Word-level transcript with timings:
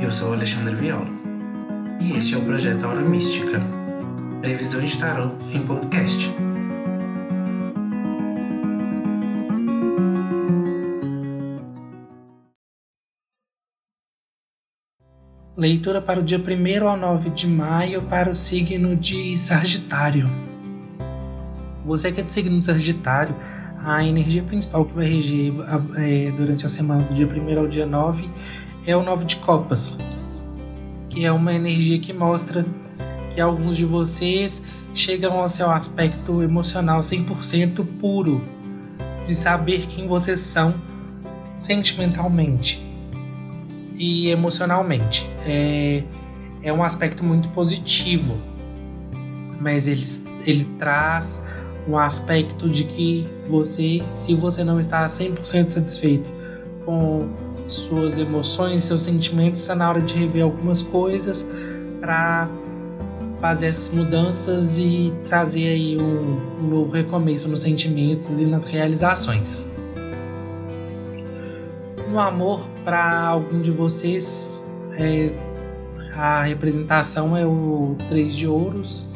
Eu 0.00 0.10
sou 0.10 0.32
Alexandre 0.32 0.74
Viola 0.74 1.06
e 2.00 2.16
este 2.16 2.34
é 2.34 2.38
o 2.38 2.40
projeto 2.40 2.84
Aura 2.84 3.02
Mística, 3.02 3.60
previsão 4.40 4.80
de 4.80 4.98
tarot 4.98 5.34
em 5.52 5.60
podcast. 5.60 6.34
Leitura 15.54 16.00
para 16.00 16.20
o 16.20 16.22
dia 16.22 16.38
1 16.38 16.88
ao 16.88 16.96
9 16.96 17.28
de 17.30 17.46
maio 17.46 18.00
para 18.00 18.30
o 18.30 18.34
signo 18.34 18.96
de 18.96 19.36
Sagitário. 19.36 20.30
Você 21.84 22.10
que 22.10 22.22
é 22.22 22.24
de 22.24 22.32
signo 22.32 22.58
de 22.58 22.64
Sagitário, 22.64 23.36
a 23.84 24.02
energia 24.02 24.42
principal 24.42 24.86
que 24.86 24.94
vai 24.94 25.04
reger 25.04 25.52
é, 25.98 26.30
durante 26.32 26.64
a 26.64 26.70
semana 26.70 27.02
do 27.02 27.12
dia 27.12 27.26
1 27.26 27.58
ao 27.58 27.68
dia 27.68 27.84
9 27.84 28.30
é 28.86 28.96
o 28.96 29.02
9 29.02 29.24
de 29.24 29.36
Copas, 29.36 29.98
que 31.08 31.24
é 31.24 31.32
uma 31.32 31.52
energia 31.52 31.98
que 31.98 32.12
mostra 32.12 32.64
que 33.30 33.40
alguns 33.40 33.76
de 33.76 33.84
vocês 33.84 34.62
chegam 34.94 35.38
ao 35.38 35.48
seu 35.48 35.70
aspecto 35.70 36.42
emocional 36.42 37.00
100% 37.00 37.86
puro, 38.00 38.42
de 39.26 39.34
saber 39.34 39.86
quem 39.86 40.08
vocês 40.08 40.40
são 40.40 40.74
sentimentalmente 41.52 42.84
e 43.94 44.30
emocionalmente. 44.30 45.30
É, 45.46 46.02
é 46.62 46.72
um 46.72 46.82
aspecto 46.82 47.22
muito 47.22 47.48
positivo, 47.50 48.36
mas 49.60 49.86
ele, 49.86 50.04
ele 50.46 50.64
traz 50.78 51.44
um 51.88 51.98
aspecto 51.98 52.68
de 52.68 52.84
que 52.84 53.26
você, 53.48 54.02
se 54.10 54.34
você 54.34 54.64
não 54.64 54.78
está 54.78 55.04
100% 55.04 55.70
satisfeito 55.70 56.30
com 56.84 57.28
suas 57.70 58.18
emoções, 58.18 58.84
seus 58.84 59.02
sentimentos, 59.02 59.60
está 59.60 59.74
na 59.74 59.88
hora 59.88 60.00
de 60.00 60.14
rever 60.14 60.42
algumas 60.42 60.82
coisas 60.82 61.48
para 62.00 62.48
fazer 63.40 63.66
essas 63.66 63.90
mudanças 63.90 64.78
e 64.78 65.12
trazer 65.24 65.68
aí 65.68 65.98
um, 65.98 66.38
um 66.60 66.68
novo 66.68 66.92
recomeço 66.92 67.48
nos 67.48 67.62
sentimentos 67.62 68.40
e 68.40 68.44
nas 68.44 68.64
realizações. 68.64 69.72
No 72.10 72.18
amor, 72.18 72.66
para 72.84 73.20
algum 73.20 73.60
de 73.60 73.70
vocês, 73.70 74.62
é, 74.92 75.32
a 76.12 76.42
representação 76.42 77.36
é 77.36 77.46
o 77.46 77.96
Três 78.08 78.34
de 78.34 78.46
Ouros, 78.46 79.10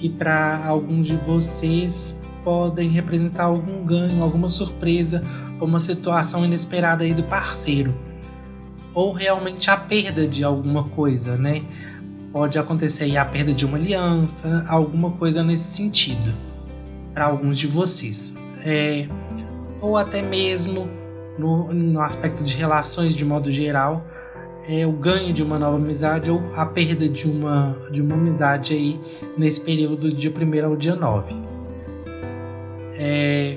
e 0.00 0.08
para 0.08 0.64
alguns 0.64 1.06
de 1.06 1.16
vocês 1.16 2.22
podem 2.44 2.88
representar 2.88 3.44
algum 3.44 3.84
ganho, 3.84 4.22
alguma 4.22 4.48
surpresa 4.48 5.22
ou 5.58 5.66
uma 5.66 5.78
situação 5.78 6.44
inesperada 6.44 7.04
aí 7.04 7.14
do 7.14 7.22
parceiro. 7.24 7.94
Ou 8.92 9.12
realmente 9.12 9.70
a 9.70 9.76
perda 9.76 10.26
de 10.26 10.42
alguma 10.42 10.84
coisa, 10.84 11.36
né? 11.36 11.62
Pode 12.32 12.58
acontecer 12.58 13.04
aí 13.04 13.16
a 13.16 13.24
perda 13.24 13.52
de 13.52 13.64
uma 13.64 13.76
aliança, 13.76 14.64
alguma 14.68 15.10
coisa 15.12 15.42
nesse 15.42 15.74
sentido, 15.74 16.32
para 17.12 17.26
alguns 17.26 17.58
de 17.58 17.66
vocês. 17.66 18.36
É, 18.64 19.08
ou 19.80 19.96
até 19.96 20.22
mesmo 20.22 20.88
no, 21.38 21.72
no 21.72 22.00
aspecto 22.00 22.44
de 22.44 22.56
relações 22.56 23.14
de 23.14 23.24
modo 23.24 23.50
geral, 23.50 24.04
é 24.68 24.86
o 24.86 24.92
ganho 24.92 25.32
de 25.32 25.42
uma 25.42 25.58
nova 25.58 25.76
amizade 25.76 26.30
ou 26.30 26.42
a 26.54 26.66
perda 26.66 27.08
de 27.08 27.28
uma, 27.28 27.76
de 27.90 28.00
uma 28.02 28.14
amizade 28.14 28.74
aí 28.74 29.00
nesse 29.36 29.60
período 29.60 29.96
do 29.96 30.12
dia 30.12 30.30
1 30.30 30.66
ao 30.66 30.76
dia 30.76 30.94
9. 30.94 31.34
É, 33.02 33.56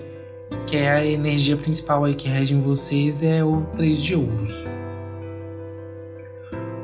que 0.66 0.78
é 0.78 0.90
a 0.90 1.06
energia 1.06 1.58
principal 1.58 2.06
aí 2.06 2.16
que 2.16 2.30
rege 2.30 2.54
em 2.54 2.62
vocês, 2.62 3.22
é 3.22 3.44
o 3.44 3.66
3 3.76 4.02
de 4.02 4.16
ouros. 4.16 4.66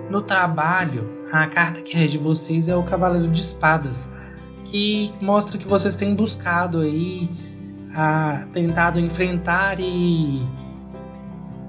No 0.09 0.21
trabalho, 0.21 1.09
a 1.31 1.47
carta 1.47 1.81
que 1.81 1.95
rege 1.95 2.17
vocês 2.17 2.67
é 2.67 2.75
o 2.75 2.83
Cavaleiro 2.83 3.29
de 3.29 3.39
Espadas, 3.39 4.09
que 4.65 5.13
mostra 5.21 5.57
que 5.57 5.65
vocês 5.65 5.95
têm 5.95 6.13
buscado 6.13 6.81
aí, 6.81 7.29
a, 7.95 8.45
tentado 8.51 8.99
enfrentar 8.99 9.79
e 9.79 10.41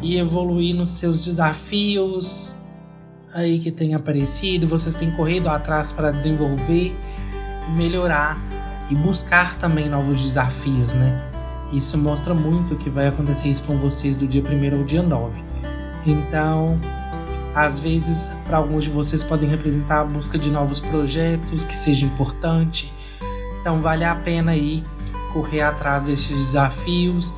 e 0.03 0.17
evoluir 0.19 0.75
nos 0.75 0.91
seus 0.91 1.25
desafios 1.25 2.57
aí 3.33 3.59
que 3.59 3.71
tem 3.71 3.95
aparecido, 3.95 4.67
vocês 4.67 4.97
têm 4.97 5.11
corrido 5.13 5.49
atrás 5.49 5.93
para 5.93 6.11
desenvolver, 6.11 6.97
melhorar 7.77 8.39
e 8.91 8.95
buscar 8.95 9.57
também 9.57 9.89
novos 9.89 10.23
desafios, 10.23 10.95
né? 10.95 11.23
Isso 11.73 11.97
mostra 11.97 12.35
muito 12.35 12.75
que 12.77 12.91
vai 12.91 13.07
acontecer 13.07 13.49
isso 13.49 13.63
com 13.63 13.77
vocês 13.77 14.17
do 14.17 14.27
dia 14.27 14.43
1 14.43 14.79
ao 14.79 14.85
dia 14.85 15.03
9. 15.03 15.43
Então, 16.05 16.79
às 17.55 17.79
vezes, 17.79 18.33
para 18.47 18.57
alguns 18.57 18.85
de 18.85 18.91
vocês 18.91 19.23
podem 19.23 19.49
representar 19.49 20.01
a 20.01 20.05
busca 20.05 20.37
de 20.37 20.51
novos 20.51 20.81
projetos 20.81 21.63
que 21.63 21.77
seja 21.77 22.05
importante. 22.05 22.93
Então, 23.61 23.81
vale 23.81 24.05
a 24.05 24.15
pena 24.15 24.53
aí 24.53 24.83
correr 25.33 25.63
atrás 25.63 26.03
desses 26.03 26.37
desafios. 26.37 27.33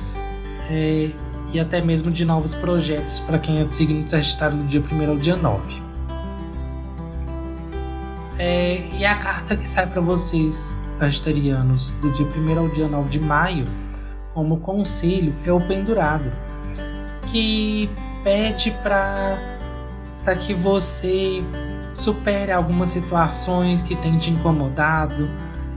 É, 0.71 1.11
e 1.53 1.59
até 1.59 1.81
mesmo 1.81 2.09
de 2.09 2.25
novos 2.25 2.55
projetos 2.55 3.19
para 3.19 3.37
quem 3.37 3.59
é 3.59 3.63
do 3.63 3.73
signo 3.73 4.01
de 4.01 4.09
Sagitário 4.09 4.57
do 4.57 4.63
dia 4.63 4.81
1 4.81 5.09
ao 5.09 5.17
dia 5.17 5.35
9. 5.35 5.81
É, 8.37 8.81
e 8.93 9.05
a 9.05 9.15
carta 9.15 9.55
que 9.55 9.69
sai 9.69 9.87
para 9.87 10.01
vocês, 10.01 10.75
sagitarianos, 10.89 11.91
do 12.01 12.11
dia 12.11 12.25
1 12.25 12.59
ao 12.59 12.69
dia 12.69 12.87
9 12.87 13.09
de 13.09 13.19
maio, 13.19 13.67
como 14.33 14.57
conselho, 14.57 15.33
é 15.45 15.51
o 15.51 15.61
pendurado, 15.61 16.31
que 17.27 17.89
pede 18.23 18.71
para 18.81 19.37
que 20.39 20.53
você 20.53 21.43
supere 21.91 22.51
algumas 22.51 22.89
situações 22.89 23.81
que 23.81 23.95
têm 23.95 24.17
te 24.17 24.31
incomodado 24.31 25.29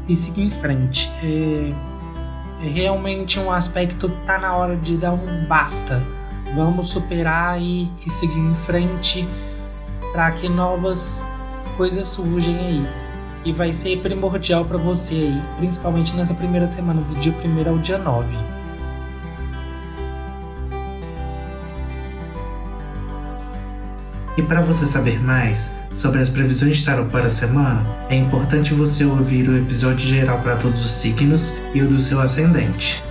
e 0.09 0.15
siga 0.15 0.41
em 0.41 0.51
frente. 0.51 1.11
É, 1.23 1.73
é 2.65 2.69
realmente 2.69 3.39
um 3.39 3.51
aspecto 3.51 4.09
tá 4.25 4.39
na 4.39 4.57
hora 4.57 4.77
de 4.77 4.97
dar 4.97 5.13
um 5.13 5.45
basta. 5.47 6.03
Vamos 6.55 6.89
superar 6.89 7.61
e, 7.61 7.91
e 8.07 8.11
seguir 8.11 8.39
em 8.39 8.55
frente 8.55 9.29
para 10.13 10.31
que 10.31 10.49
novas 10.49 11.27
coisas 11.77 12.09
surgem 12.09 12.57
aí. 12.59 12.89
E 13.45 13.53
vai 13.53 13.73
ser 13.73 13.99
primordial 13.99 14.65
para 14.65 14.77
você 14.77 15.15
aí, 15.15 15.43
principalmente 15.59 16.17
nessa 16.17 16.35
primeira 16.35 16.67
semana, 16.67 17.01
do 17.01 17.15
dia 17.21 17.33
1 17.33 17.69
ao 17.71 17.79
dia 17.79 17.99
9. 17.99 18.27
E 24.37 24.43
para 24.43 24.61
você 24.61 24.87
saber 24.87 25.23
mais 25.23 25.75
sobre 25.95 26.21
as 26.21 26.29
previsões 26.29 26.79
de 26.79 26.85
tarot 26.85 27.09
para 27.11 27.27
a 27.27 27.31
semana, 27.31 27.87
é 28.11 28.17
importante 28.17 28.75
você 28.75 29.05
ouvir 29.05 29.49
o 29.49 29.57
episódio 29.57 30.07
geral 30.07 30.41
para 30.41 30.57
todos 30.57 30.85
os 30.85 30.91
signos 30.91 31.55
e 31.73 31.81
o 31.81 31.89
do 31.89 31.99
seu 31.99 32.21
ascendente. 32.21 33.06